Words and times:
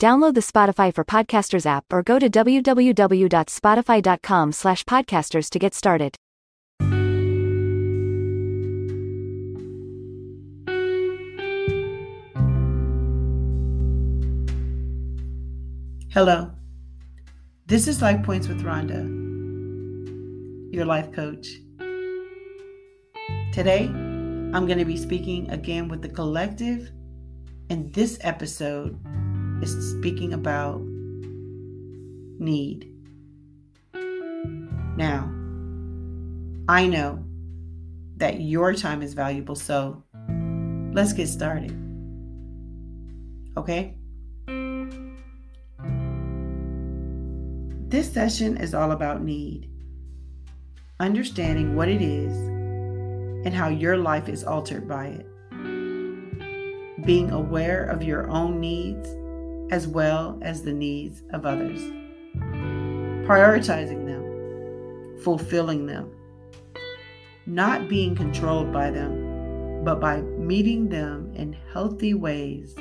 Download 0.00 0.32
the 0.32 0.40
Spotify 0.40 0.94
for 0.94 1.04
Podcasters 1.04 1.66
app 1.66 1.84
or 1.92 2.02
go 2.02 2.18
to 2.18 2.30
www.spotify.com 2.30 4.52
slash 4.52 4.84
podcasters 4.84 5.50
to 5.50 5.58
get 5.58 5.74
started. 5.74 6.16
Hello. 16.10 16.52
This 17.66 17.86
is 17.86 18.00
Life 18.00 18.22
Points 18.22 18.48
with 18.48 18.62
Ronda, 18.62 19.02
your 20.74 20.86
life 20.86 21.12
coach. 21.12 21.46
Today, 23.52 23.84
I'm 23.84 24.66
going 24.66 24.78
to 24.78 24.86
be 24.86 24.96
speaking 24.96 25.50
again 25.50 25.88
with 25.88 26.00
the 26.00 26.08
collective, 26.08 26.90
and 27.68 27.92
this 27.92 28.16
episode 28.22 28.98
is 29.62 29.92
speaking 29.92 30.32
about 30.32 30.80
need. 32.38 32.90
Now, 34.96 35.30
I 36.68 36.86
know 36.86 37.24
that 38.16 38.40
your 38.40 38.74
time 38.74 39.02
is 39.02 39.14
valuable, 39.14 39.54
so 39.56 40.02
let's 40.92 41.12
get 41.12 41.28
started. 41.28 41.72
Okay? 43.56 43.96
This 47.88 48.12
session 48.12 48.56
is 48.56 48.74
all 48.74 48.92
about 48.92 49.22
need, 49.22 49.68
understanding 51.00 51.74
what 51.74 51.88
it 51.88 52.00
is 52.00 52.36
and 53.44 53.54
how 53.54 53.68
your 53.68 53.96
life 53.96 54.28
is 54.28 54.44
altered 54.44 54.86
by 54.86 55.06
it, 55.06 55.26
being 57.04 57.30
aware 57.30 57.84
of 57.84 58.02
your 58.02 58.30
own 58.30 58.60
needs 58.60 59.08
as 59.70 59.86
well 59.86 60.38
as 60.42 60.62
the 60.62 60.72
needs 60.72 61.22
of 61.32 61.46
others, 61.46 61.80
prioritizing 63.26 64.04
them, 64.06 65.18
fulfilling 65.22 65.86
them, 65.86 66.10
not 67.46 67.88
being 67.88 68.14
controlled 68.14 68.72
by 68.72 68.90
them, 68.90 69.82
but 69.84 70.00
by 70.00 70.20
meeting 70.20 70.88
them 70.88 71.32
in 71.34 71.56
healthy 71.72 72.14
ways 72.14 72.74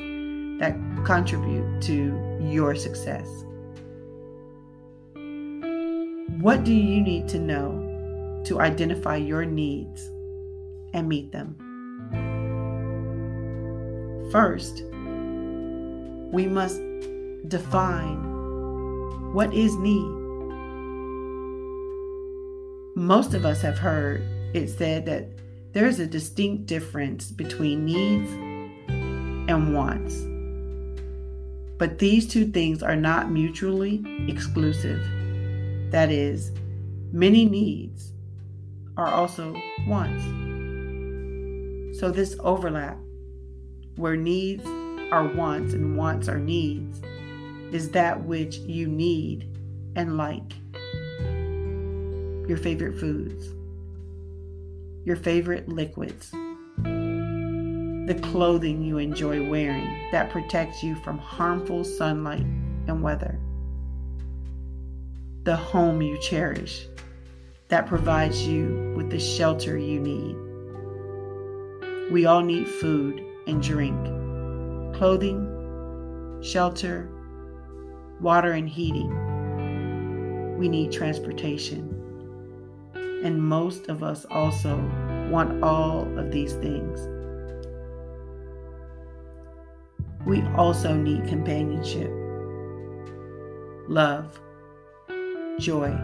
that 0.60 0.76
contribute 1.06 1.82
to 1.82 2.38
your 2.42 2.76
success. 2.76 3.28
What 6.42 6.64
do 6.64 6.74
you 6.74 7.02
need 7.02 7.28
to 7.30 7.40
know 7.40 8.42
to 8.46 8.60
identify 8.60 9.18
your 9.18 9.46
needs 9.46 10.08
and 10.94 11.08
meet 11.08 11.32
them? 11.32 11.56
First, 14.32 14.84
we 16.32 16.46
must 16.46 16.82
define 17.48 19.34
what 19.34 19.54
is 19.54 19.76
need. 19.78 20.20
Most 22.96 23.34
of 23.34 23.46
us 23.46 23.62
have 23.62 23.78
heard 23.78 24.22
it 24.54 24.68
said 24.70 25.06
that 25.06 25.30
there 25.74 25.88
is 25.88 26.00
a 26.00 26.08
distinct 26.08 26.66
difference 26.66 27.32
between 27.32 27.86
needs 27.86 28.32
and 29.50 29.74
wants. 29.74 30.26
But 31.78 32.00
these 32.00 32.28
two 32.28 32.48
things 32.48 32.84
are 32.84 32.96
not 32.96 33.32
mutually 33.32 34.04
exclusive. 34.28 35.02
That 35.92 36.12
is, 36.12 36.52
many 37.12 37.46
needs 37.46 38.12
are 38.98 39.08
also 39.08 39.56
wants. 39.88 40.24
So, 42.00 42.12
this 42.12 42.36
overlap, 42.40 42.98
where 43.96 44.16
needs 44.16 44.64
are 45.12 45.28
wants 45.28 45.74
and 45.74 45.98
wants 45.98 46.28
our 46.28 46.40
needs, 46.40 47.02
is 47.74 47.90
that 47.92 48.24
which 48.24 48.58
you 48.58 48.88
need 48.88 49.48
and 49.96 50.18
like. 50.18 50.54
Your 52.48 52.58
favorite 52.58 53.00
foods, 53.00 53.54
your 55.06 55.16
favorite 55.16 55.70
liquids, 55.70 56.32
the 56.82 58.20
clothing 58.24 58.82
you 58.82 58.98
enjoy 58.98 59.48
wearing 59.50 60.12
that 60.12 60.32
protects 60.32 60.82
you 60.82 60.96
from 61.04 61.18
harmful 61.18 61.84
sunlight 61.84 62.46
and 62.88 63.04
weather 63.04 63.40
the 65.50 65.56
home 65.56 66.02
you 66.02 66.16
cherish 66.20 66.86
that 67.70 67.88
provides 67.88 68.46
you 68.46 68.94
with 68.96 69.10
the 69.10 69.20
shelter 69.20 69.78
you 69.78 70.00
need. 70.00 70.36
We 72.12 72.26
all 72.26 72.42
need 72.42 72.68
food 72.68 73.24
and 73.48 73.62
drink, 73.62 73.98
clothing, 75.00 75.48
shelter, 76.42 77.10
water, 78.20 78.52
and 78.52 78.68
heating. 78.68 79.08
We 80.58 80.68
need 80.68 80.92
transportation. 80.92 81.88
And 83.24 83.42
most 83.42 83.88
of 83.88 84.04
us 84.04 84.26
also 84.30 84.76
want 85.32 85.64
all 85.64 86.02
of 86.20 86.34
these 86.34 86.52
things. 86.56 87.00
We 90.26 90.42
also 90.58 90.94
need 90.94 91.30
companionship, 91.30 92.12
love, 93.88 94.38
joy, 95.60 95.98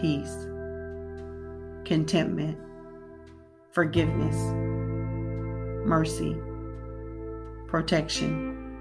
peace, 0.00 0.46
contentment, 1.84 2.56
forgiveness, 3.72 4.36
mercy, 5.86 6.34
protection, 7.72 8.78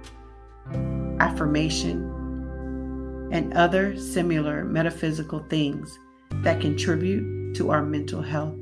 affirmation, 1.21 3.29
and 3.31 3.53
other 3.53 3.97
similar 3.97 4.65
metaphysical 4.65 5.39
things 5.49 5.97
that 6.43 6.59
contribute 6.59 7.55
to 7.55 7.71
our 7.71 7.81
mental 7.81 8.21
health. 8.21 8.53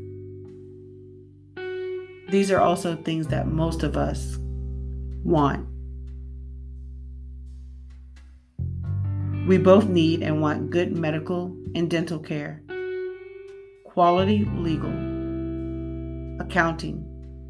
These 2.29 2.51
are 2.51 2.59
also 2.59 2.95
things 2.95 3.25
that 3.27 3.47
most 3.47 3.81
of 3.81 3.97
us 3.97 4.37
want 5.23 5.67
We 9.47 9.57
both 9.57 9.87
need 9.87 10.21
and 10.21 10.43
want 10.43 10.69
good 10.69 10.95
medical 10.95 11.45
and 11.73 11.89
dental 11.89 12.19
care, 12.19 12.61
quality 13.83 14.45
legal, 14.45 14.91
accounting, 16.39 17.03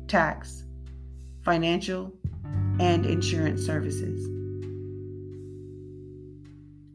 tax, 0.07 0.63
financial, 1.43 2.13
and 2.79 3.05
insurance 3.05 3.65
services. 3.65 4.25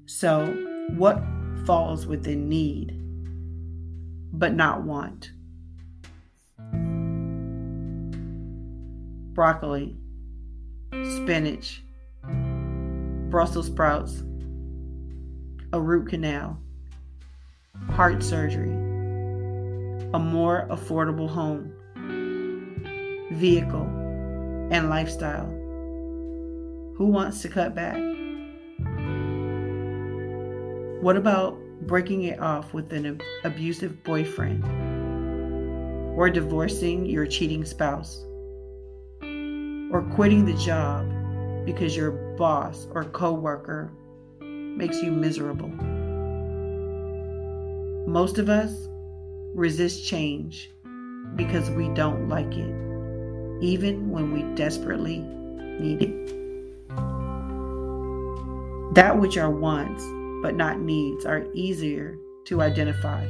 So, 0.07 0.47
what 0.97 1.23
falls 1.67 2.07
within 2.07 2.49
need 2.49 3.01
but 4.33 4.55
not 4.55 4.83
want? 4.83 5.31
Broccoli, 9.35 9.97
spinach, 10.93 11.83
Brussels 13.31 13.67
sprouts 13.67 14.23
a 15.73 15.81
root 15.81 16.09
canal, 16.09 16.57
heart 17.91 18.23
surgery, 18.23 18.71
a 20.13 20.19
more 20.21 20.69
affordable 20.71 21.29
home, 21.29 21.73
vehicle, 23.33 23.87
and 24.71 24.89
lifestyle. 24.89 25.54
Who 26.97 27.07
wants 27.07 27.43
to 27.43 27.49
cut 27.49 27.75
back? 27.75 27.97
What 31.03 31.17
about 31.17 31.59
breaking 31.89 32.23
it 32.23 32.39
off 32.39 32.73
with 32.73 32.93
an 32.93 33.21
abusive 33.43 34.05
boyfriend? 34.05 34.65
Or 36.17 36.31
divorcing 36.31 37.05
your 37.05 37.27
cheating 37.27 37.65
spouse? 37.65 38.25
Or 39.23 40.09
quitting 40.15 40.45
the 40.45 40.55
job 40.55 41.05
because 41.67 41.97
your 41.97 42.13
boss 42.37 42.87
or 42.93 43.05
coworker 43.07 43.91
makes 44.41 45.03
you 45.03 45.11
miserable. 45.11 45.71
Most 48.07 48.39
of 48.39 48.49
us 48.49 48.73
resist 49.53 50.07
change 50.07 50.71
because 51.35 51.71
we 51.71 51.89
don't 51.89 52.29
like 52.29 52.53
it, 52.57 53.65
even 53.65 54.11
when 54.11 54.33
we 54.33 54.43
desperately 54.55 55.19
need 55.19 56.03
it. 56.03 56.44
That 58.95 59.19
which 59.19 59.37
are 59.37 59.51
wants 59.51 60.05
but 60.41 60.55
not 60.55 60.79
needs 60.79 61.27
are 61.27 61.47
easier 61.53 62.17
to 62.45 62.63
identify, 62.63 63.27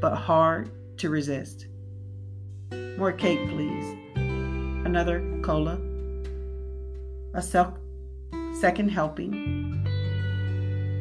but 0.00 0.16
hard 0.16 0.70
to 0.96 1.10
resist. 1.10 1.66
More 2.96 3.12
cake, 3.12 3.46
please. 3.50 3.94
Another 4.14 5.22
cola. 5.42 5.78
A 7.34 7.42
self 7.42 7.74
second 8.58 8.88
helping. 8.88 9.86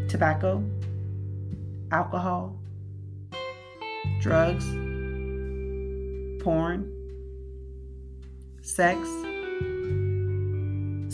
Tobacco. 0.10 0.62
Alcohol. 1.94 2.60
Drugs. 4.20 4.66
Porn. 6.44 6.92
Sex. 8.62 9.08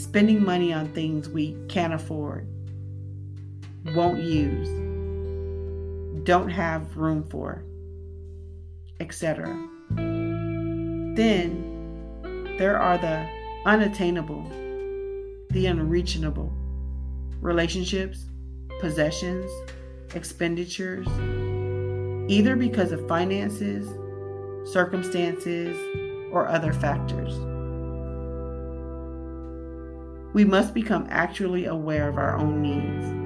Spending 0.01 0.43
money 0.43 0.73
on 0.73 0.91
things 0.95 1.29
we 1.29 1.55
can't 1.67 1.93
afford 1.93 2.47
won't 3.85 4.21
use, 4.21 4.69
don't 6.23 6.49
have 6.49 6.97
room 6.97 7.23
for, 7.29 7.63
etc. 8.99 9.47
Then 11.15 11.67
there 12.57 12.77
are 12.77 12.97
the 12.97 13.27
unattainable, 13.65 14.43
the 15.49 15.65
unreachable 15.65 16.53
relationships, 17.41 18.25
possessions, 18.79 19.49
expenditures, 20.13 21.07
either 22.31 22.55
because 22.55 22.91
of 22.91 23.07
finances, 23.07 23.87
circumstances, 24.71 25.75
or 26.31 26.47
other 26.47 26.71
factors. 26.71 27.35
We 30.33 30.45
must 30.45 30.73
become 30.73 31.07
actually 31.09 31.65
aware 31.65 32.07
of 32.07 32.17
our 32.17 32.37
own 32.37 32.61
needs 32.61 33.20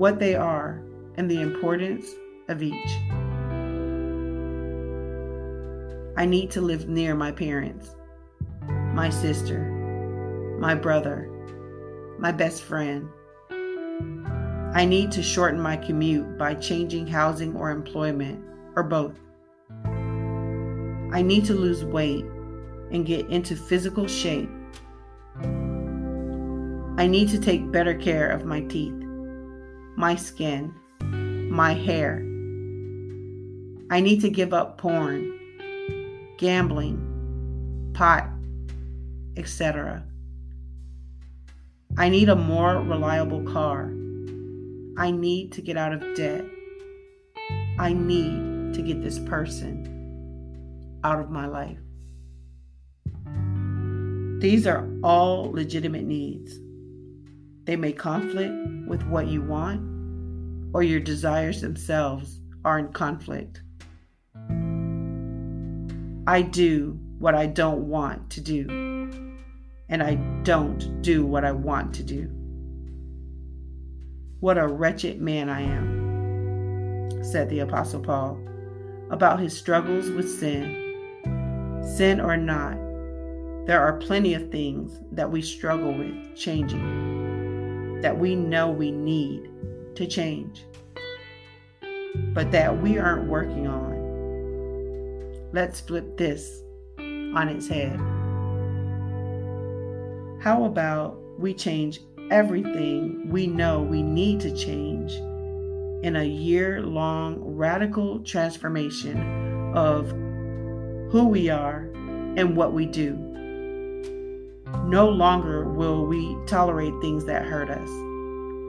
what 0.00 0.18
they 0.18 0.34
are, 0.34 0.82
and 1.16 1.30
the 1.30 1.42
importance 1.42 2.06
of 2.48 2.62
each. 2.62 2.90
I 6.16 6.24
need 6.24 6.50
to 6.52 6.62
live 6.62 6.88
near 6.88 7.14
my 7.14 7.30
parents, 7.30 7.96
my 8.94 9.10
sister, 9.10 10.56
my 10.58 10.74
brother, 10.74 11.28
my 12.18 12.32
best 12.32 12.62
friend. 12.62 13.10
I 14.74 14.86
need 14.86 15.12
to 15.12 15.22
shorten 15.22 15.60
my 15.60 15.76
commute 15.76 16.38
by 16.38 16.54
changing 16.54 17.06
housing 17.06 17.54
or 17.54 17.70
employment, 17.70 18.42
or 18.76 18.82
both. 18.82 19.20
I 21.12 21.20
need 21.20 21.44
to 21.44 21.54
lose 21.54 21.84
weight 21.84 22.24
and 22.90 23.04
get 23.04 23.28
into 23.28 23.54
physical 23.54 24.08
shape. 24.08 24.48
I 26.96 27.06
need 27.06 27.28
to 27.28 27.38
take 27.38 27.70
better 27.70 27.94
care 27.94 28.30
of 28.30 28.46
my 28.46 28.62
teeth 28.62 29.09
my 30.00 30.14
skin, 30.16 30.74
my 31.50 31.74
hair. 31.74 32.22
I 33.90 34.00
need 34.00 34.22
to 34.22 34.30
give 34.30 34.54
up 34.54 34.78
porn, 34.78 35.38
gambling, 36.38 37.92
pot, 37.92 38.26
etc. 39.36 40.02
I 41.98 42.08
need 42.08 42.30
a 42.30 42.34
more 42.34 42.78
reliable 42.78 43.42
car. 43.42 43.92
I 44.96 45.10
need 45.10 45.52
to 45.52 45.60
get 45.60 45.76
out 45.76 45.92
of 45.92 46.00
debt. 46.16 46.46
I 47.78 47.92
need 47.92 48.72
to 48.72 48.80
get 48.80 49.02
this 49.02 49.18
person 49.18 49.84
out 51.04 51.20
of 51.20 51.30
my 51.30 51.46
life. 51.46 51.76
These 54.40 54.66
are 54.66 54.88
all 55.02 55.52
legitimate 55.52 56.04
needs. 56.04 56.58
They 57.64 57.76
may 57.76 57.92
conflict 57.92 58.54
with 58.88 59.02
what 59.04 59.26
you 59.28 59.42
want, 59.42 59.89
or 60.72 60.82
your 60.82 61.00
desires 61.00 61.60
themselves 61.60 62.40
are 62.64 62.78
in 62.78 62.92
conflict. 62.92 63.62
I 66.26 66.42
do 66.42 66.98
what 67.18 67.34
I 67.34 67.46
don't 67.46 67.88
want 67.88 68.30
to 68.30 68.40
do, 68.40 68.66
and 69.88 70.02
I 70.02 70.14
don't 70.42 71.02
do 71.02 71.26
what 71.26 71.44
I 71.44 71.52
want 71.52 71.94
to 71.94 72.02
do. 72.02 72.30
What 74.40 74.58
a 74.58 74.66
wretched 74.66 75.20
man 75.20 75.48
I 75.48 75.62
am, 75.62 77.24
said 77.24 77.48
the 77.50 77.60
Apostle 77.60 78.00
Paul 78.00 78.40
about 79.10 79.40
his 79.40 79.56
struggles 79.56 80.08
with 80.10 80.30
sin. 80.30 81.80
Sin 81.96 82.20
or 82.20 82.36
not, 82.36 82.76
there 83.66 83.80
are 83.80 83.98
plenty 83.98 84.34
of 84.34 84.50
things 84.50 85.00
that 85.12 85.30
we 85.30 85.42
struggle 85.42 85.92
with 85.92 86.36
changing 86.36 88.00
that 88.00 88.18
we 88.18 88.34
know 88.34 88.70
we 88.70 88.90
need 88.90 89.50
to 89.94 90.06
change, 90.06 90.64
but 92.34 92.50
that 92.52 92.80
we 92.80 92.98
aren't 92.98 93.28
working 93.28 93.66
on. 93.66 93.90
Let's 95.52 95.80
flip 95.80 96.16
this 96.16 96.62
on 96.98 97.48
its 97.48 97.68
head. 97.68 97.98
How 100.40 100.64
about 100.64 101.18
we 101.38 101.54
change 101.54 102.00
everything 102.30 103.28
we 103.28 103.46
know 103.46 103.82
we 103.82 104.02
need 104.02 104.40
to 104.40 104.56
change 104.56 105.12
in 106.02 106.16
a 106.16 106.24
year 106.24 106.80
long 106.82 107.36
radical 107.40 108.20
transformation 108.20 109.74
of 109.74 110.10
who 111.10 111.26
we 111.28 111.50
are 111.50 111.90
and 112.36 112.56
what 112.56 112.72
we 112.72 112.86
do? 112.86 113.16
No 114.86 115.08
longer 115.08 115.68
will 115.68 116.06
we 116.06 116.36
tolerate 116.46 116.94
things 117.00 117.24
that 117.26 117.44
hurt 117.44 117.68
us, 117.70 117.88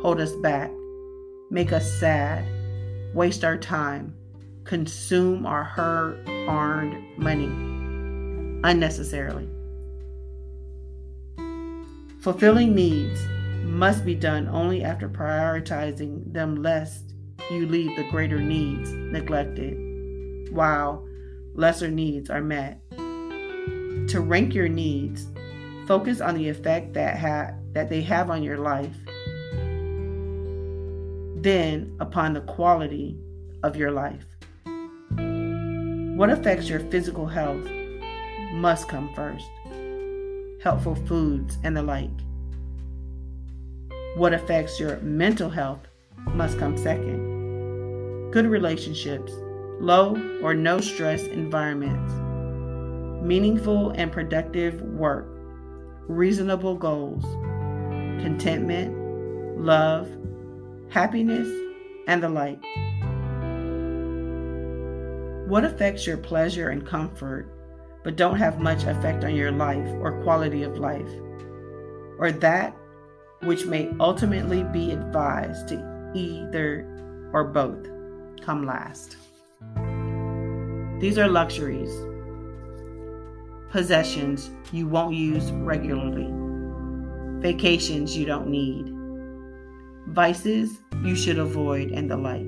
hold 0.01 0.19
us 0.19 0.35
back, 0.37 0.71
make 1.51 1.71
us 1.71 1.99
sad, 1.99 2.45
waste 3.13 3.43
our 3.43 3.57
time, 3.57 4.15
consume 4.63 5.45
our 5.45 5.63
hard 5.63 6.27
earned 6.27 7.17
money 7.17 7.45
unnecessarily. 8.63 9.47
Fulfilling 12.21 12.73
needs 12.73 13.21
must 13.63 14.03
be 14.03 14.15
done 14.15 14.47
only 14.47 14.83
after 14.83 15.07
prioritizing 15.07 16.33
them, 16.33 16.63
lest 16.63 17.13
you 17.51 17.67
leave 17.67 17.95
the 17.95 18.09
greater 18.09 18.39
needs 18.39 18.91
neglected 18.91 20.51
while 20.51 21.07
lesser 21.53 21.91
needs 21.91 22.29
are 22.29 22.41
met. 22.41 22.81
To 24.07 24.19
rank 24.19 24.55
your 24.55 24.67
needs 24.67 25.27
Focus 25.91 26.21
on 26.21 26.35
the 26.35 26.47
effect 26.47 26.93
that 26.93 27.17
ha- 27.19 27.53
that 27.73 27.89
they 27.89 28.01
have 28.01 28.29
on 28.29 28.43
your 28.43 28.57
life. 28.57 28.95
Then 31.41 31.95
upon 31.99 32.33
the 32.33 32.41
quality 32.41 33.17
of 33.63 33.75
your 33.75 33.91
life. 33.91 34.25
What 36.15 36.29
affects 36.29 36.69
your 36.69 36.79
physical 36.91 37.25
health 37.25 37.67
must 38.53 38.87
come 38.87 39.13
first. 39.15 39.49
Helpful 40.63 40.95
foods 40.95 41.57
and 41.63 41.75
the 41.75 41.81
like. 41.81 42.09
What 44.15 44.33
affects 44.33 44.79
your 44.79 44.97
mental 44.97 45.49
health 45.49 45.79
must 46.27 46.59
come 46.59 46.77
second. 46.77 48.29
Good 48.31 48.45
relationships, 48.45 49.31
low 49.79 50.15
or 50.43 50.53
no 50.53 50.79
stress 50.79 51.23
environments, 51.23 52.13
meaningful 53.25 53.91
and 53.91 54.11
productive 54.11 54.81
work 54.81 55.27
reasonable 56.07 56.75
goals, 56.75 57.23
contentment, 58.21 58.93
love, 59.57 60.09
happiness, 60.91 61.47
and 62.07 62.21
the 62.21 62.27
like. 62.27 62.61
What 65.49 65.63
affects 65.63 66.05
your 66.05 66.17
pleasure 66.17 66.69
and 66.69 66.85
comfort, 66.85 67.47
but 68.03 68.17
don't 68.17 68.37
have 68.37 68.59
much 68.59 68.83
effect 68.83 69.23
on 69.23 69.33
your 69.33 69.51
life 69.51 69.87
or 70.01 70.21
quality 70.23 70.63
of 70.63 70.77
life, 70.77 71.09
or 72.19 72.31
that 72.31 72.75
which 73.43 73.65
may 73.65 73.89
ultimately 74.01 74.63
be 74.63 74.91
advised 74.91 75.69
to 75.69 76.11
either 76.13 76.85
or 77.31 77.45
both 77.45 77.87
come 78.41 78.65
last? 78.65 79.15
These 80.99 81.17
are 81.17 81.27
luxuries 81.27 81.91
possessions 83.71 84.51
you 84.73 84.85
won't 84.85 85.15
use 85.15 85.49
regularly, 85.53 86.29
vacations 87.39 88.17
you 88.17 88.25
don't 88.25 88.49
need, 88.49 88.93
vices 90.07 90.79
you 91.03 91.15
should 91.15 91.39
avoid, 91.39 91.91
and 91.91 92.09
the 92.09 92.17
like. 92.17 92.41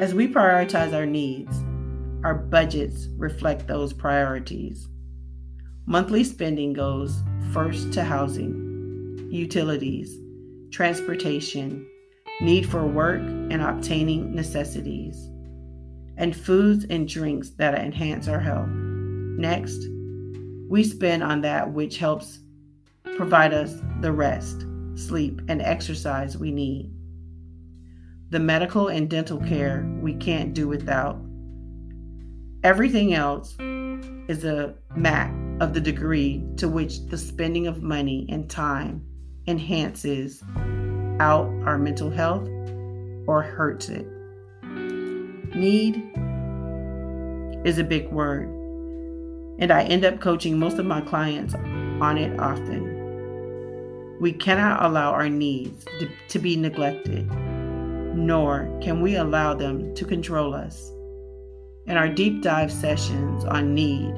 As 0.00 0.14
we 0.14 0.28
prioritize 0.28 0.94
our 0.94 1.06
needs, 1.06 1.62
our 2.24 2.34
budgets 2.34 3.08
reflect 3.16 3.66
those 3.66 3.92
priorities. 3.92 4.88
Monthly 5.86 6.24
spending 6.24 6.72
goes 6.72 7.22
first 7.52 7.92
to 7.92 8.04
housing, 8.04 9.28
utilities, 9.30 10.16
transportation, 10.70 11.86
need 12.40 12.68
for 12.68 12.86
work 12.86 13.20
and 13.20 13.60
obtaining 13.60 14.34
necessities 14.34 15.28
and 16.16 16.36
foods 16.36 16.84
and 16.90 17.08
drinks 17.08 17.50
that 17.50 17.74
enhance 17.74 18.28
our 18.28 18.40
health. 18.40 18.68
Next, 18.68 19.86
we 20.68 20.84
spend 20.84 21.22
on 21.22 21.40
that 21.40 21.72
which 21.72 21.98
helps 21.98 22.40
provide 23.16 23.52
us 23.52 23.80
the 24.00 24.12
rest, 24.12 24.66
sleep, 25.00 25.40
and 25.48 25.62
exercise 25.62 26.36
we 26.36 26.50
need. 26.52 26.92
The 28.30 28.38
medical 28.38 28.88
and 28.88 29.08
dental 29.08 29.38
care 29.38 29.84
we 30.00 30.14
can't 30.14 30.54
do 30.54 30.68
without. 30.68 31.18
Everything 32.62 33.14
else 33.14 33.56
is 34.28 34.44
a 34.44 34.74
map 34.94 35.34
of 35.60 35.74
the 35.74 35.80
degree 35.80 36.44
to 36.56 36.68
which 36.68 37.06
the 37.06 37.18
spending 37.18 37.66
of 37.66 37.82
money 37.82 38.26
and 38.30 38.48
time 38.48 39.04
enhances 39.46 40.42
out 41.18 41.50
our 41.64 41.78
mental 41.78 42.10
health 42.10 42.48
or 43.26 43.42
hurts 43.42 43.88
it. 43.88 44.06
Need 45.54 45.96
is 47.64 47.78
a 47.78 47.84
big 47.84 48.08
word, 48.10 48.48
and 49.58 49.70
I 49.70 49.82
end 49.82 50.04
up 50.04 50.20
coaching 50.20 50.58
most 50.58 50.78
of 50.78 50.86
my 50.86 51.00
clients 51.00 51.54
on 51.54 52.16
it 52.16 52.38
often. 52.38 52.99
We 54.20 54.32
cannot 54.32 54.84
allow 54.84 55.12
our 55.12 55.30
needs 55.30 55.86
to 56.28 56.38
be 56.38 56.54
neglected, 56.54 57.26
nor 58.14 58.70
can 58.82 59.00
we 59.00 59.16
allow 59.16 59.54
them 59.54 59.94
to 59.94 60.04
control 60.04 60.52
us. 60.54 60.92
In 61.86 61.96
our 61.96 62.08
deep 62.08 62.42
dive 62.42 62.70
sessions 62.70 63.46
on 63.46 63.74
need, 63.74 64.12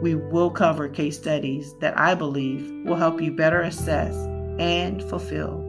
we 0.00 0.14
will 0.14 0.50
cover 0.50 0.88
case 0.88 1.18
studies 1.18 1.74
that 1.80 1.98
I 1.98 2.14
believe 2.14 2.72
will 2.86 2.96
help 2.96 3.20
you 3.20 3.30
better 3.30 3.60
assess 3.60 4.16
and 4.58 5.02
fulfill 5.02 5.62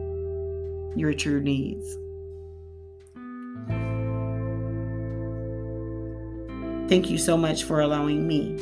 your 0.96 1.12
true 1.12 1.42
needs. 1.42 1.98
Thank 6.88 7.10
you 7.10 7.18
so 7.18 7.36
much 7.36 7.64
for 7.64 7.82
allowing 7.82 8.26
me 8.26 8.56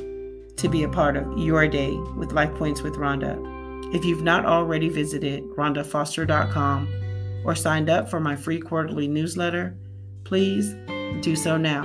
to 0.56 0.68
be 0.68 0.82
a 0.82 0.88
part 0.88 1.16
of 1.16 1.38
your 1.38 1.68
day 1.68 1.92
with 2.16 2.32
Life 2.32 2.54
Points 2.56 2.82
with 2.82 2.96
Ronda. 2.96 3.61
If 3.92 4.04
you've 4.04 4.22
not 4.22 4.46
already 4.46 4.88
visited 4.88 5.44
rondafoster.com 5.50 7.42
or 7.44 7.54
signed 7.54 7.90
up 7.90 8.08
for 8.08 8.20
my 8.20 8.36
free 8.36 8.58
quarterly 8.60 9.06
newsletter, 9.06 9.76
please 10.24 10.74
do 11.20 11.36
so 11.36 11.56
now. 11.56 11.84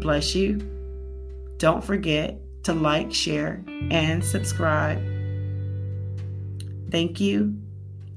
Bless 0.00 0.34
you. 0.34 0.58
Don't 1.56 1.82
forget 1.82 2.38
to 2.64 2.74
like, 2.74 3.12
share, 3.12 3.64
and 3.90 4.24
subscribe. 4.24 4.98
Thank 6.90 7.20
you, 7.20 7.54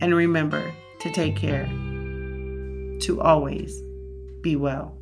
and 0.01 0.13
remember 0.13 0.73
to 0.99 1.11
take 1.11 1.37
care, 1.37 1.65
to 3.01 3.19
always 3.21 3.81
be 4.41 4.55
well. 4.55 4.97